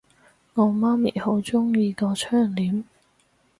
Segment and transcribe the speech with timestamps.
[0.55, 2.85] 我媽咪好鍾意個窗簾